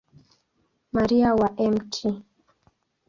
Maria 0.93 1.35
wa 1.35 1.49
Mt. 1.49 1.93